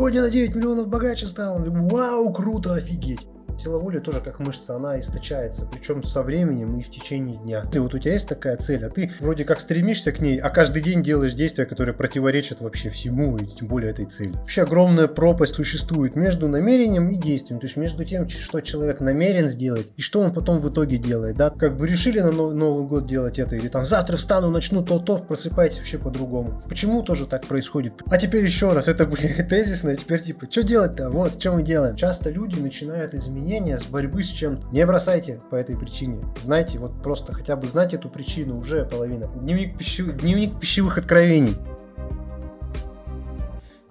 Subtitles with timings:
[0.00, 1.58] сегодня на 9 миллионов богаче стал.
[1.58, 3.26] Вау, круто, офигеть.
[3.60, 7.62] Сила воли тоже как мышца, она источается, причем со временем и в течение дня.
[7.70, 10.48] И вот у тебя есть такая цель, а ты вроде как стремишься к ней, а
[10.48, 14.32] каждый день делаешь действия, которые противоречат вообще всему, и тем более этой цели.
[14.32, 19.46] Вообще огромная пропасть существует между намерением и действием, то есть между тем, что человек намерен
[19.46, 23.06] сделать, и что он потом в итоге делает, да, как бы решили на Новый год
[23.06, 26.62] делать это, или там завтра встану, начну то-то, просыпайтесь вообще по-другому.
[26.66, 27.92] Почему тоже так происходит?
[28.06, 31.10] А теперь еще раз, это, блин, тезисно, теперь типа, что делать-то?
[31.10, 31.94] Вот, что мы делаем?
[31.96, 36.24] Часто люди начинают изменять изменения, с борьбы с чем не бросайте по этой причине.
[36.40, 39.26] Знаете, вот просто хотя бы знать эту причину уже половина.
[39.26, 40.16] Дневник, пищев...
[40.20, 41.56] Дневник пищевых откровений.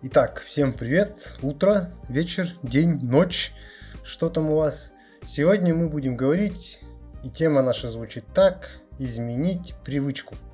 [0.02, 3.52] Итак, всем привет, утро, вечер, день, ночь,
[4.02, 4.94] что там у вас?
[5.26, 6.80] Сегодня мы будем говорить,
[7.22, 10.36] и тема наша звучит так, изменить привычку–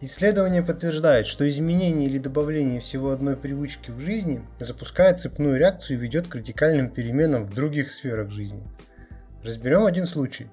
[0.00, 6.00] Исследования подтверждают, что изменение или добавление всего одной привычки в жизни запускает цепную реакцию и
[6.00, 8.62] ведет к радикальным переменам в других сферах жизни.
[9.44, 10.48] Разберем один случай.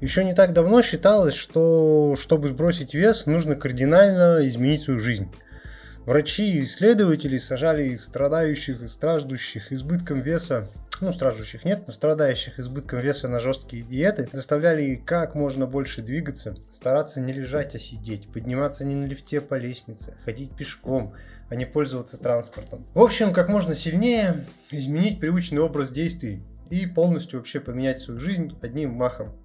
[0.00, 5.30] Еще не так давно считалось, что чтобы сбросить вес, нужно кардинально изменить свою жизнь.
[6.04, 10.68] Врачи и исследователи сажали страдающих и страждущих избытком веса
[11.02, 16.56] ну, страждущих нет, но страдающих избытком веса на жесткие диеты, заставляли как можно больше двигаться,
[16.70, 21.14] стараться не лежать, а сидеть, подниматься не на лифте по лестнице, ходить пешком,
[21.50, 22.86] а не пользоваться транспортом.
[22.94, 28.56] В общем, как можно сильнее изменить привычный образ действий и полностью вообще поменять свою жизнь
[28.62, 29.36] одним махом.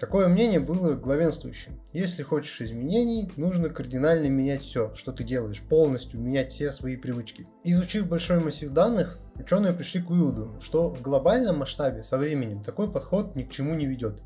[0.00, 1.78] Такое мнение было главенствующим.
[1.92, 7.46] Если хочешь изменений, нужно кардинально менять все, что ты делаешь, полностью менять все свои привычки.
[7.64, 12.90] Изучив большой массив данных, ученые пришли к выводу, что в глобальном масштабе со временем такой
[12.90, 14.22] подход ни к чему не ведет.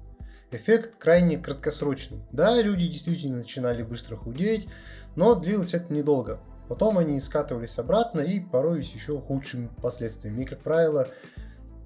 [0.51, 2.23] Эффект крайне краткосрочный.
[2.31, 4.69] Да, люди действительно начинали быстро худеть,
[5.17, 6.41] но длилось это недолго.
[6.69, 10.43] Потом они скатывались обратно и порой с еще худшими последствиями.
[10.43, 11.09] И, как правило,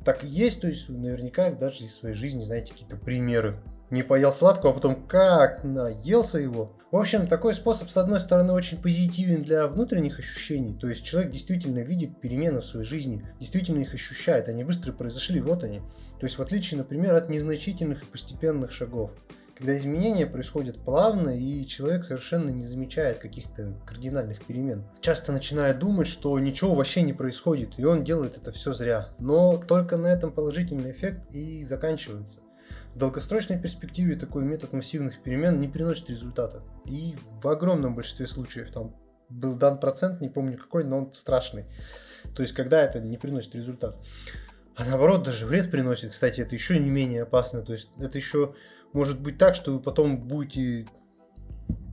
[0.04, 4.32] так и есть, то есть наверняка даже из своей жизни знаете какие-то примеры не поел
[4.32, 6.77] сладкого, а потом как наелся его.
[6.90, 11.30] В общем, такой способ, с одной стороны, очень позитивен для внутренних ощущений, то есть человек
[11.30, 15.80] действительно видит перемены в своей жизни, действительно их ощущает, они быстро произошли, вот они.
[15.80, 19.10] То есть в отличие, например, от незначительных и постепенных шагов,
[19.54, 24.84] когда изменения происходят плавно, и человек совершенно не замечает каких-то кардинальных перемен.
[25.02, 29.08] Часто начинает думать, что ничего вообще не происходит, и он делает это все зря.
[29.18, 32.40] Но только на этом положительный эффект и заканчивается.
[32.98, 36.64] В долгосрочной перспективе такой метод массивных перемен не приносит результата.
[36.84, 38.96] И в огромном большинстве случаев там
[39.28, 41.66] был дан процент, не помню какой, но он страшный.
[42.34, 44.04] То есть, когда это не приносит результат.
[44.74, 46.10] А наоборот, даже вред приносит.
[46.10, 47.62] Кстати, это еще не менее опасно.
[47.62, 48.56] То есть, это еще
[48.92, 50.88] может быть так, что вы потом будете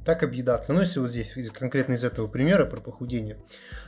[0.06, 0.72] так объедаться.
[0.72, 3.38] Ну, если вот здесь конкретно из этого примера про похудение.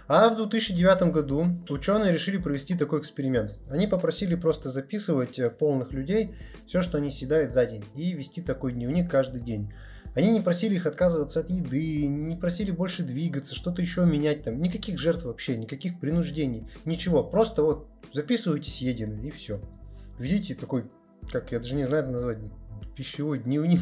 [0.08, 3.56] А в 2009 году ученые решили провести такой эксперимент.
[3.70, 8.42] Они попросили просто записывать э, полных людей все, что они съедают за день, и вести
[8.42, 9.72] такой дневник каждый день.
[10.16, 14.60] Они не просили их отказываться от еды, не просили больше двигаться, что-то еще менять там.
[14.60, 17.24] Никаких жертв вообще, никаких принуждений, ничего.
[17.24, 19.62] Просто вот записывайте съеденное и все.
[20.18, 20.86] Видите, такой,
[21.32, 22.40] как я даже не знаю это назвать,
[22.96, 23.82] пищевой дневник.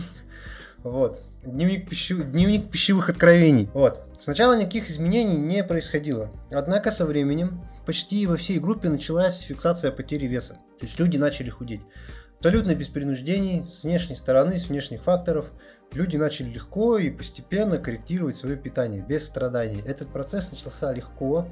[0.85, 1.19] Вот.
[1.43, 2.23] Дневник, пищев...
[2.31, 3.67] Дневник пищевых откровений.
[3.73, 4.07] Вот.
[4.19, 6.29] Сначала никаких изменений не происходило.
[6.51, 10.59] Однако со временем почти во всей группе началась фиксация потери веса.
[10.79, 11.81] То есть люди начали худеть.
[12.37, 15.47] Абсолютно без принуждений, с внешней стороны, с внешних факторов.
[15.91, 19.81] Люди начали легко и постепенно корректировать свое питание, без страданий.
[19.87, 21.47] Этот процесс начался легко,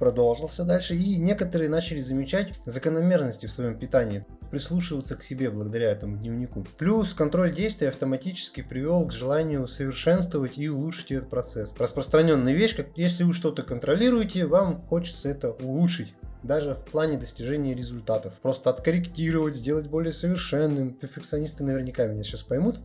[0.00, 6.18] продолжился дальше, и некоторые начали замечать закономерности в своем питании, прислушиваться к себе благодаря этому
[6.18, 6.66] дневнику.
[6.76, 11.74] Плюс контроль действий автоматически привел к желанию совершенствовать и улучшить этот процесс.
[11.78, 17.74] Распространенная вещь, как если вы что-то контролируете, вам хочется это улучшить даже в плане достижения
[17.74, 18.34] результатов.
[18.42, 20.92] Просто откорректировать, сделать более совершенным.
[20.92, 22.78] Перфекционисты наверняка меня сейчас поймут.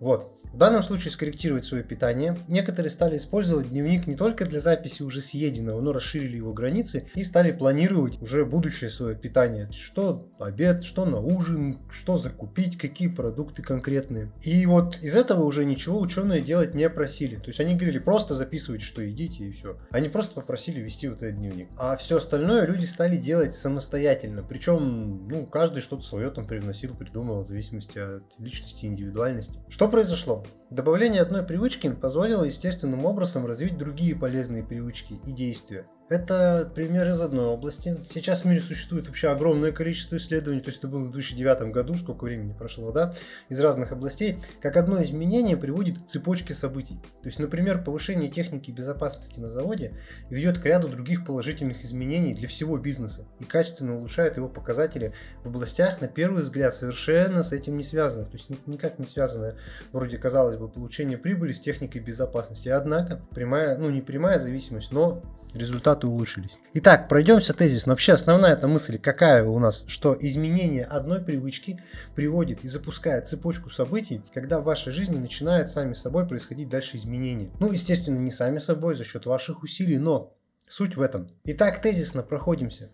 [0.00, 0.32] Вот.
[0.52, 2.36] В данном случае скорректировать свое питание.
[2.48, 7.22] Некоторые стали использовать дневник не только для записи уже съеденного, но расширили его границы и
[7.22, 9.68] стали планировать уже будущее свое питание.
[9.70, 14.32] Что обед, что на ужин, что закупить, какие продукты конкретные.
[14.42, 17.36] И вот из этого уже ничего ученые делать не просили.
[17.36, 19.78] То есть они говорили, просто записывайте, что едите и все.
[19.90, 21.68] Они просто попросили вести вот этот дневник.
[21.76, 24.42] А все остальное люди стали делать самостоятельно.
[24.42, 29.58] Причем, ну, каждый что-то свое там привносил, придумал в зависимости от личности индивидуальности.
[29.68, 30.44] Что произошло?
[30.70, 35.86] Добавление одной привычки позволило естественным образом развить другие полезные привычки и действия.
[36.10, 37.98] Это пример из одной области.
[38.08, 41.94] Сейчас в мире существует вообще огромное количество исследований, то есть это было в 2009 году,
[41.96, 43.14] сколько времени прошло, да,
[43.50, 46.98] из разных областей, как одно изменение приводит к цепочке событий.
[47.22, 49.98] То есть, например, повышение техники безопасности на заводе
[50.30, 55.12] ведет к ряду других положительных изменений для всего бизнеса и качественно улучшает его показатели
[55.44, 59.56] в областях, на первый взгляд, совершенно с этим не связанных, то есть никак не связанное,
[59.92, 62.68] вроде казалось бы, получение прибыли с техникой безопасности.
[62.68, 65.22] Однако, прямая, ну не прямая зависимость, но
[65.54, 66.58] результаты улучшились.
[66.74, 67.92] Итак, пройдемся тезисно.
[67.92, 71.80] Вообще основная эта мысль какая у нас, что изменение одной привычки
[72.14, 77.50] приводит и запускает цепочку событий, когда в вашей жизни начинает сами собой происходить дальше изменения.
[77.60, 80.34] Ну, естественно, не сами собой, за счет ваших усилий, но
[80.68, 81.30] суть в этом.
[81.44, 82.90] Итак, тезисно проходимся.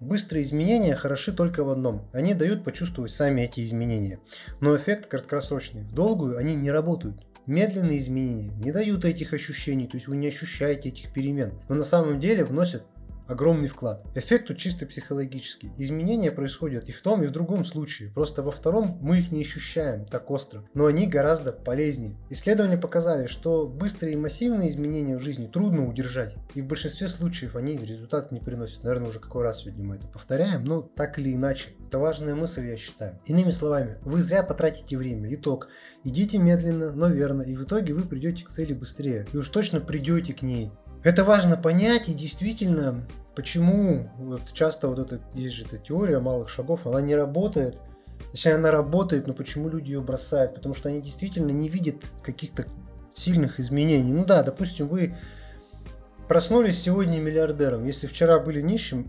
[0.00, 2.06] Быстрые изменения хороши только в одном.
[2.12, 4.18] Они дают почувствовать сами эти изменения.
[4.60, 5.82] Но эффект краткосрочный.
[5.82, 7.26] В долгую они не работают.
[7.44, 11.84] Медленные изменения не дают этих ощущений, то есть вы не ощущаете этих перемен, но на
[11.84, 12.84] самом деле вносят
[13.30, 14.04] огромный вклад.
[14.14, 15.70] Эффект тут чисто психологический.
[15.76, 18.10] Изменения происходят и в том, и в другом случае.
[18.10, 22.16] Просто во втором мы их не ощущаем так остро, но они гораздо полезнее.
[22.28, 27.56] Исследования показали, что быстрые и массивные изменения в жизни трудно удержать, и в большинстве случаев
[27.56, 28.82] они результат не приносят.
[28.82, 31.70] Наверное, уже какой раз сегодня мы это повторяем, но так или иначе.
[31.86, 33.18] Это важная мысль, я считаю.
[33.24, 35.32] Иными словами, вы зря потратите время.
[35.34, 35.68] Итог.
[36.04, 39.26] Идите медленно, но верно, и в итоге вы придете к цели быстрее.
[39.32, 40.70] И уж точно придете к ней.
[41.02, 46.48] Это важно понять и действительно Почему вот часто вот это есть же эта теория малых
[46.48, 47.78] шагов, она не работает.
[48.32, 50.54] Точнее, она работает, но почему люди ее бросают?
[50.54, 52.66] Потому что они действительно не видят каких-то
[53.12, 54.12] сильных изменений.
[54.12, 55.16] Ну да, допустим, вы
[56.28, 57.86] проснулись сегодня миллиардером.
[57.86, 59.08] Если вчера были нищим,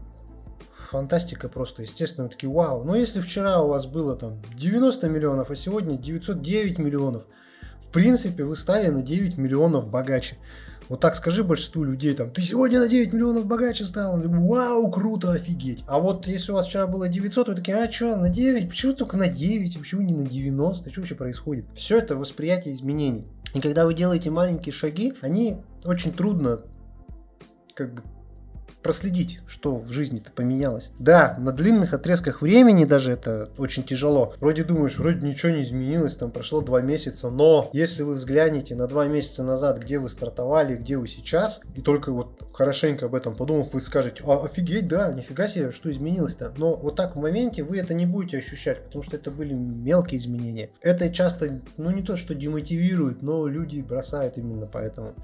[0.72, 2.84] фантастика просто, естественно, вы такие, вау.
[2.84, 7.26] Но если вчера у вас было там 90 миллионов, а сегодня 909 миллионов,
[7.82, 10.38] в принципе, вы стали на 9 миллионов богаче.
[10.92, 14.22] Вот так скажи большинству людей, там, ты сегодня на 9 миллионов богаче стал.
[14.22, 15.86] Вау, круто, офигеть.
[15.88, 18.68] А вот если у вас вчера было 900, вы такие, а что, на 9?
[18.68, 19.80] Почему только на 9?
[19.80, 20.92] Почему не на 90?
[20.92, 21.64] Что вообще происходит?
[21.76, 23.26] Все это восприятие изменений.
[23.54, 26.60] И когда вы делаете маленькие шаги, они очень трудно
[27.74, 28.02] как бы
[28.82, 30.92] проследить, что в жизни-то поменялось.
[31.00, 34.34] Да, на длинных отрезках времени даже это очень тяжело.
[34.40, 38.88] Вроде думаешь, вроде ничего не изменилось, там прошло два месяца, но если вы взглянете на
[38.88, 43.36] два месяца назад, где вы стартовали, где вы сейчас, и только вот хорошенько об этом
[43.36, 46.54] подумав, вы скажете, а, офигеть, да, нифига себе, что изменилось-то.
[46.58, 50.20] Но вот так в моменте вы это не будете ощущать, потому что это были мелкие
[50.20, 50.70] изменения.
[50.82, 55.16] Это часто, ну не то, что демотивирует, но люди бросают именно поэтому.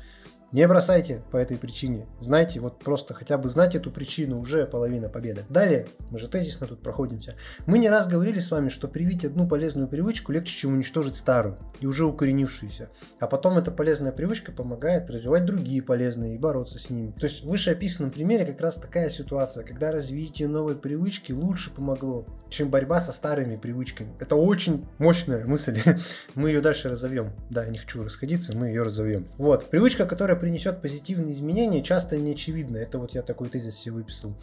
[0.53, 2.05] Не бросайте по этой причине.
[2.21, 5.43] Знайте, вот просто хотя бы знать эту причину уже половина победы.
[5.49, 7.35] Далее, мы же тезисно тут проходимся.
[7.65, 11.57] Мы не раз говорили с вами, что привить одну полезную привычку легче, чем уничтожить старую
[11.81, 12.89] и уже укоренившуюся.
[13.19, 17.11] А потом эта полезная привычка помогает развивать другие полезные и бороться с ними.
[17.11, 22.25] То есть в вышеописанном примере как раз такая ситуация, когда развитие новой привычки лучше помогло,
[22.49, 24.13] чем борьба со старыми привычками.
[24.21, 25.77] Это очень мощная мысль.
[26.35, 27.33] мы ее дальше разовьем.
[27.49, 29.27] Да, я не хочу расходиться, мы ее разовьем.
[29.37, 29.69] Вот.
[29.69, 32.77] Привычка, которая принесет позитивные изменения, часто не очевидно.
[32.77, 34.35] Это вот я такой тезис себе выписал.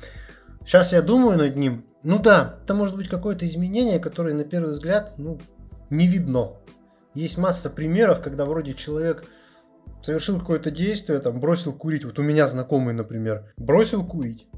[0.64, 1.85] Сейчас я думаю над ним.
[2.02, 5.38] Ну да, это может быть какое-то изменение, которое на первый взгляд ну,
[5.91, 6.52] не видно.
[7.14, 9.25] Есть масса примеров, когда вроде человек
[10.02, 12.05] совершил какое-то действие, там бросил курить.
[12.05, 14.49] Вот у меня знакомый, например, бросил курить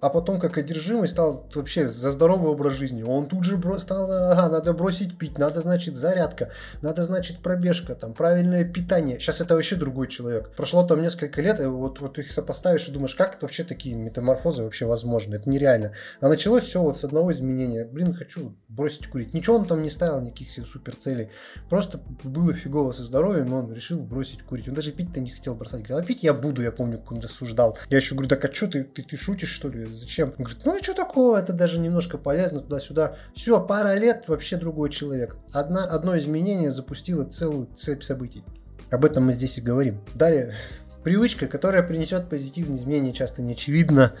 [0.00, 3.02] а потом как одержимый стал вообще за здоровый образ жизни.
[3.02, 6.50] Он тут же стал, ага, надо бросить пить, надо, значит, зарядка,
[6.82, 9.18] надо, значит, пробежка, там, правильное питание.
[9.18, 10.50] Сейчас это вообще другой человек.
[10.56, 13.94] Прошло там несколько лет, и вот, вот их сопоставишь и думаешь, как это вообще такие
[13.94, 15.36] метаморфозы вообще возможны?
[15.36, 15.92] Это нереально.
[16.20, 17.86] А началось все вот с одного изменения.
[17.86, 19.32] Блин, хочу бросить курить.
[19.32, 21.30] Ничего он там не ставил, никаких себе супер целей.
[21.70, 24.68] Просто было фигово со здоровьем, он решил бросить курить.
[24.68, 25.82] Он даже пить-то не хотел бросать.
[25.82, 27.78] Говорил, а пить я буду, я помню, как он рассуждал.
[27.88, 29.86] Я еще говорю, так а что ты, ты, ты шутишь, что ли?
[29.94, 30.34] Зачем?
[30.38, 33.16] Он говорит, ну а что такого, это даже немножко полезно туда-сюда.
[33.34, 35.36] Все, пара лет, вообще другой человек.
[35.52, 38.44] Одна, одно изменение запустило целую цепь событий.
[38.90, 40.00] Об этом мы здесь и говорим.
[40.14, 40.52] Далее,
[41.04, 44.14] Привычка, которая принесет позитивные изменения, часто не очевидна.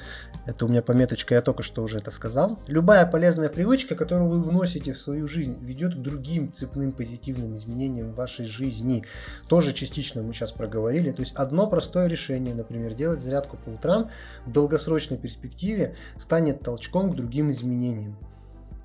[0.44, 2.58] Это у меня пометочка, я только что уже это сказал.
[2.66, 8.12] Любая полезная привычка, которую вы вносите в свою жизнь, ведет к другим цепным позитивным изменениям
[8.12, 9.06] в вашей жизни.
[9.48, 11.10] Тоже частично мы сейчас проговорили.
[11.10, 14.10] То есть одно простое решение, например, делать зарядку по утрам,
[14.44, 18.18] в долгосрочной перспективе станет толчком к другим изменениям.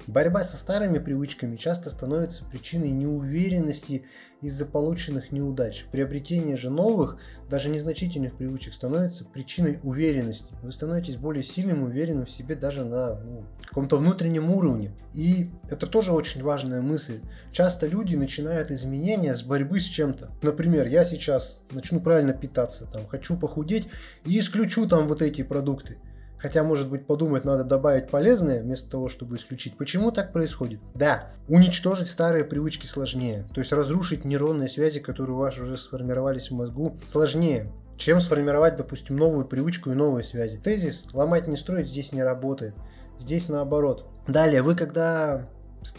[0.10, 4.06] Борьба со старыми привычками часто становится причиной неуверенности
[4.42, 5.86] из-за полученных неудач.
[5.92, 10.56] Приобретение же новых, даже незначительных привычек становится причиной уверенности.
[10.64, 14.94] Вы становитесь более сильным, уверенным в себе даже на ну, каком-то внутреннем уровне.
[15.14, 17.22] И это тоже очень важная мысль.
[17.52, 20.32] Часто люди начинают изменения с борьбы с чем-то.
[20.42, 23.88] Например, я сейчас начну правильно питаться, там, хочу похудеть
[24.26, 26.00] и исключу там вот эти продукты.
[26.40, 29.78] Хотя, может быть, подумать, надо добавить полезное вместо того, чтобы исключить.
[29.78, 30.80] Почему так происходит?
[30.96, 33.46] Да, уничтожить старые привычки сложнее.
[33.54, 38.78] То есть разрушить нейронные связи, которые у вас уже сформировались в мозгу, сложнее чем сформировать,
[38.78, 40.58] допустим, новую привычку и новые связи.
[40.58, 42.74] Тезис «ломать не строить» здесь не работает.
[43.20, 44.06] Здесь наоборот.
[44.26, 45.50] Далее, вы когда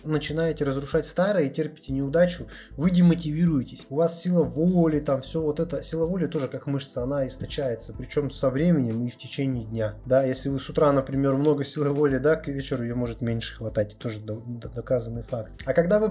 [0.05, 2.47] начинаете разрушать старое и терпите неудачу,
[2.77, 3.87] вы демотивируетесь.
[3.89, 5.83] У вас сила воли, там все вот это.
[5.83, 9.95] Сила воли тоже как мышца, она источается, причем со временем и в течение дня.
[10.07, 13.57] Да, если вы с утра, например, много силы воли, да, к вечеру ее может меньше
[13.57, 15.53] хватать, тоже доказанный факт.
[15.65, 16.09] А когда вы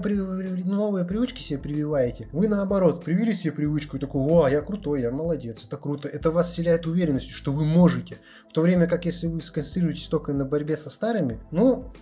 [0.64, 5.10] новые привычки себе прививаете, вы наоборот привили себе привычку и такой, о, я крутой, я
[5.10, 6.08] молодец, это круто.
[6.08, 8.18] Это вас вселяет уверенность, что вы можете.
[8.48, 11.92] В то время как если вы сконцентрируетесь только на борьбе со старыми, ну,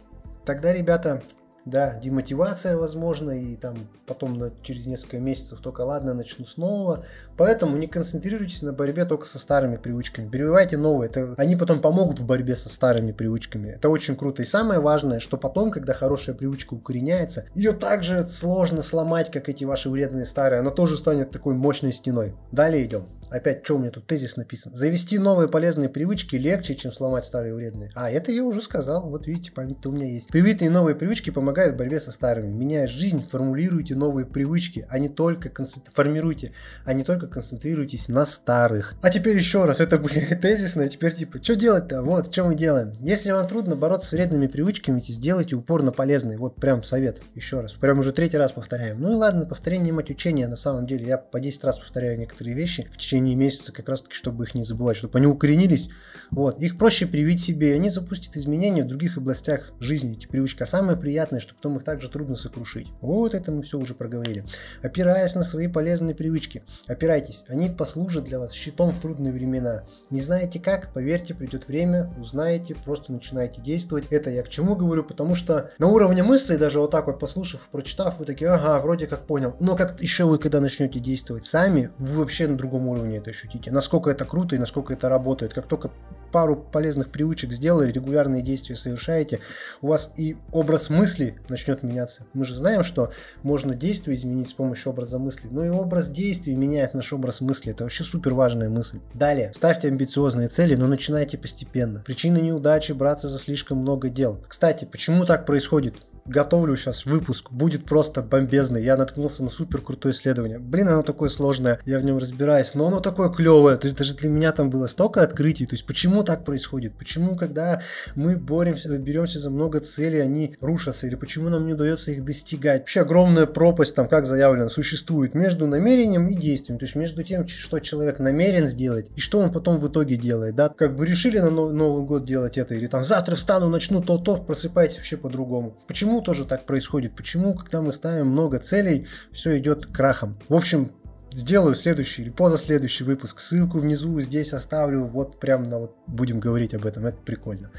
[0.44, 1.22] тогда, ребята,
[1.68, 7.04] да, демотивация возможно, и там потом на, через несколько месяцев только ладно, начну снова.
[7.36, 10.28] Поэтому не концентрируйтесь на борьбе только со старыми привычками.
[10.28, 11.10] Прививайте новые.
[11.10, 13.68] Это, они потом помогут в борьбе со старыми привычками.
[13.68, 14.42] Это очень круто.
[14.42, 19.64] И самое важное, что потом, когда хорошая привычка укореняется, ее также сложно сломать, как эти
[19.64, 20.60] ваши вредные старые.
[20.60, 22.34] Она тоже станет такой мощной стеной.
[22.50, 23.06] Далее идем.
[23.30, 24.74] Опять, что у меня тут тезис написан?
[24.74, 27.90] Завести новые полезные привычки легче, чем сломать старые вредные.
[27.94, 29.08] А, это я уже сказал.
[29.08, 30.28] Вот видите, память у меня есть.
[30.28, 32.52] Привитые новые привычки помогают в борьбе со старыми.
[32.52, 36.52] Меняя жизнь, формулируйте новые привычки, а не только концентрируйте, формируйте,
[36.84, 38.94] а не только концентрируйтесь на старых.
[39.02, 42.02] А теперь еще раз, это были тезисно, а теперь типа, что делать-то?
[42.02, 42.92] Вот, что мы делаем.
[43.00, 46.38] Если вам трудно бороться с вредными привычками, сделайте упор на полезные.
[46.38, 47.74] Вот прям совет, еще раз.
[47.74, 49.00] Прям уже третий раз повторяем.
[49.00, 51.06] Ну и ладно, повторение мать учения, на самом деле.
[51.06, 54.44] Я по 10 раз повторяю некоторые вещи в течение течение месяца, как раз таки, чтобы
[54.44, 55.90] их не забывать, чтобы они укоренились.
[56.30, 56.60] Вот.
[56.60, 60.62] Их проще привить себе, и они запустят изменения в других областях жизни, эти привычки.
[60.62, 62.88] А самое приятное, что потом их также трудно сокрушить.
[63.00, 64.44] Вот это мы все уже проговорили.
[64.82, 67.44] Опираясь на свои полезные привычки, опирайтесь.
[67.48, 69.84] Они послужат для вас щитом в трудные времена.
[70.10, 70.92] Не знаете как?
[70.92, 74.06] Поверьте, придет время, узнаете, просто начинаете действовать.
[74.10, 77.68] Это я к чему говорю, потому что на уровне мысли, даже вот так вот послушав,
[77.72, 79.54] прочитав, вы такие, ага, вроде как понял.
[79.60, 83.30] Но как еще вы, когда начнете действовать сами, вы вообще на другом уровне уровне это
[83.30, 83.70] ощутите.
[83.70, 85.54] Насколько это круто и насколько это работает.
[85.54, 85.90] Как только
[86.30, 89.40] пару полезных привычек сделали, регулярные действия совершаете,
[89.80, 92.26] у вас и образ мысли начнет меняться.
[92.34, 93.12] Мы же знаем, что
[93.42, 97.72] можно действие изменить с помощью образа мысли, но и образ действий меняет наш образ мысли.
[97.72, 99.00] Это вообще супер важная мысль.
[99.14, 102.00] Далее, ставьте амбициозные цели, но начинайте постепенно.
[102.00, 104.38] Причины неудачи браться за слишком много дел.
[104.48, 105.94] Кстати, почему так происходит?
[106.28, 108.82] Готовлю сейчас выпуск, будет просто бомбезный.
[108.82, 110.58] Я наткнулся на супер крутое исследование.
[110.58, 113.76] Блин, оно такое сложное, я в нем разбираюсь, но оно такое клевое.
[113.76, 115.66] То есть даже для меня там было столько открытий.
[115.66, 116.94] То есть почему так происходит?
[116.94, 117.82] Почему, когда
[118.14, 121.06] мы боремся, беремся за много целей, они рушатся?
[121.06, 122.80] Или почему нам не удается их достигать?
[122.80, 126.78] Вообще огромная пропасть, там как заявлено, существует между намерением и действием.
[126.78, 130.54] То есть между тем, что человек намерен сделать и что он потом в итоге делает.
[130.54, 130.68] Да?
[130.68, 134.96] Как бы решили на Новый год делать это, или там завтра встану, начну то-то, просыпайтесь
[134.96, 135.74] вообще по-другому.
[135.86, 137.14] Почему Почему тоже так происходит?
[137.14, 140.36] Почему, когда мы ставим много целей, все идет крахом?
[140.48, 140.90] В общем,
[141.30, 143.38] сделаю следующий или позаследующий выпуск.
[143.38, 145.04] Ссылку внизу здесь оставлю.
[145.04, 147.06] Вот прям на вот будем говорить об этом.
[147.06, 147.70] Это прикольно.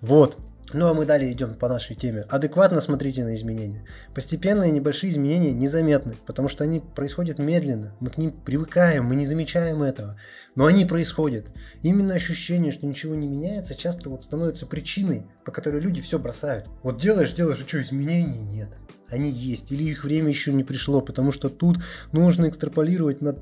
[0.00, 0.36] Вот.
[0.72, 2.22] Ну а мы далее идем по нашей теме.
[2.28, 3.86] Адекватно смотрите на изменения.
[4.14, 7.94] Постепенные небольшие изменения незаметны, потому что они происходят медленно.
[8.00, 10.18] Мы к ним привыкаем, мы не замечаем этого.
[10.56, 11.46] Но они происходят.
[11.82, 16.66] Именно ощущение, что ничего не меняется, часто вот становится причиной, по которой люди все бросают.
[16.82, 18.70] Вот делаешь, делаешь, и что, изменений нет.
[19.08, 19.70] Они есть.
[19.70, 21.78] Или их время еще не пришло, потому что тут
[22.10, 23.36] нужно экстраполировать на...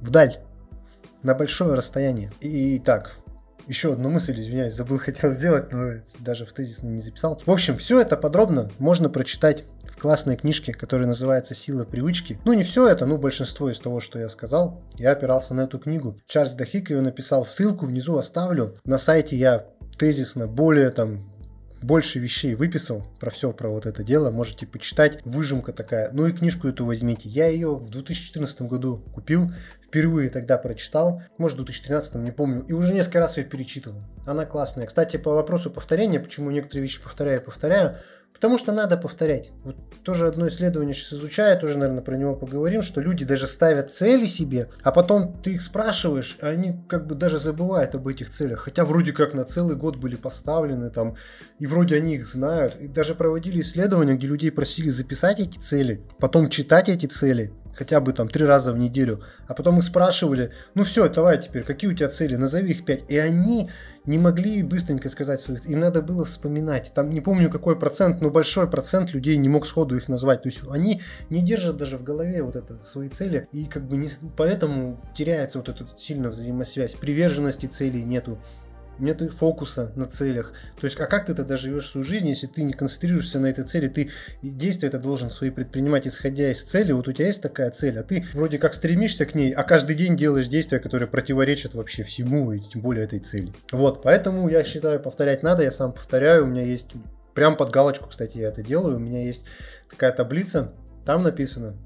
[0.00, 0.40] вдаль
[1.22, 2.32] на большое расстояние.
[2.40, 3.16] И так,
[3.66, 7.40] еще одну мысль, извиняюсь, забыл, хотел сделать, но даже в тезисно не записал.
[7.44, 12.38] В общем, все это подробно можно прочитать в классной книжке, которая называется «Сила привычки».
[12.44, 15.78] Ну, не все это, но большинство из того, что я сказал, я опирался на эту
[15.78, 16.16] книгу.
[16.26, 18.74] Чарльз Дахик ее написал, ссылку внизу оставлю.
[18.84, 19.66] На сайте я
[19.98, 21.31] тезисно более там
[21.82, 24.30] больше вещей выписал про все, про вот это дело.
[24.30, 25.18] Можете почитать.
[25.24, 26.10] Выжимка такая.
[26.12, 27.28] Ну и книжку эту возьмите.
[27.28, 29.50] Я ее в 2014 году купил
[29.92, 34.00] впервые тогда прочитал, может, в 2013, не помню, и уже несколько раз ее перечитывал.
[34.24, 34.86] Она классная.
[34.86, 37.98] Кстати, по вопросу повторения, почему некоторые вещи повторяю и повторяю,
[38.34, 39.52] Потому что надо повторять.
[39.62, 43.94] Вот тоже одно исследование сейчас изучаю, тоже, наверное, про него поговорим, что люди даже ставят
[43.94, 48.30] цели себе, а потом ты их спрашиваешь, а они как бы даже забывают об этих
[48.30, 48.60] целях.
[48.60, 51.16] Хотя вроде как на целый год были поставлены там,
[51.58, 52.76] и вроде они их знают.
[52.80, 58.00] И даже проводили исследования, где людей просили записать эти цели, потом читать эти цели, хотя
[58.00, 61.90] бы там три раза в неделю, а потом их спрашивали, ну все, давай теперь, какие
[61.90, 63.10] у тебя цели, назови их пять.
[63.10, 63.70] И они
[64.04, 66.92] не могли быстренько сказать своих, им надо было вспоминать.
[66.94, 70.42] Там не помню какой процент, но большой процент людей не мог сходу их назвать.
[70.42, 73.96] То есть они не держат даже в голове вот это свои цели, и как бы
[73.96, 76.94] не, поэтому теряется вот эта сильно взаимосвязь.
[76.94, 78.38] Приверженности целей нету
[79.02, 80.52] нет фокуса на целях.
[80.80, 83.64] То есть, а как ты тогда живешь свою жизнь, если ты не концентрируешься на этой
[83.64, 83.88] цели?
[83.88, 84.10] Ты
[84.42, 86.92] действия это должен свои предпринимать, исходя из цели.
[86.92, 89.96] Вот у тебя есть такая цель, а ты вроде как стремишься к ней, а каждый
[89.96, 93.52] день делаешь действия, которые противоречат вообще всему, и тем более этой цели.
[93.72, 96.92] Вот, поэтому я считаю, повторять надо, я сам повторяю, у меня есть
[97.34, 99.44] прям под галочку, кстати, я это делаю, у меня есть
[99.90, 100.72] такая таблица,
[101.04, 101.76] там написано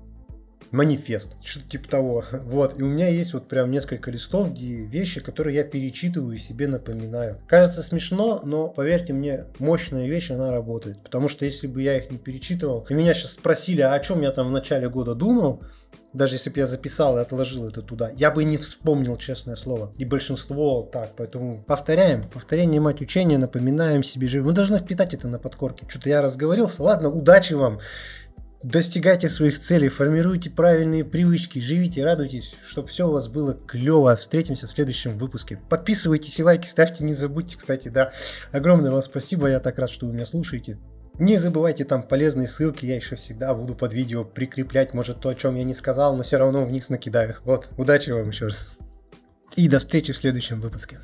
[0.71, 2.25] манифест, что-то типа того.
[2.47, 6.39] Вот, и у меня есть вот прям несколько листов, где вещи, которые я перечитываю и
[6.39, 7.41] себе напоминаю.
[7.47, 11.03] Кажется смешно, но поверьте мне, мощная вещь, она работает.
[11.03, 14.23] Потому что если бы я их не перечитывал, и меня сейчас спросили, а о чем
[14.23, 15.63] я там в начале года думал,
[16.17, 19.93] даже если бы я записал и отложил это туда, я бы не вспомнил, честное слово.
[19.99, 22.29] И большинство так, поэтому повторяем.
[22.29, 24.47] Повторение мать учения, напоминаем себе, живем.
[24.47, 25.87] Мы должны впитать это на подкорке.
[25.89, 26.83] Что-то я разговорился.
[26.83, 27.81] Ладно, удачи вам.
[28.63, 34.17] Достигайте своих целей, формируйте правильные привычки, живите, радуйтесь, чтобы все у вас было клево.
[34.17, 35.61] Встретимся в следующем выпуске.
[35.69, 38.13] Подписывайтесь и лайки ставьте, не забудьте, кстати, да.
[38.53, 40.79] Огромное вам спасибо, я так рад, что вы меня слушаете.
[41.19, 45.35] Не забывайте там полезные ссылки, я еще всегда буду под видео прикреплять, может то, о
[45.35, 47.37] чем я не сказал, но все равно вниз накидаю.
[47.45, 48.77] Вот, удачи вам еще раз.
[49.55, 50.99] И до встречи в следующем выпуске.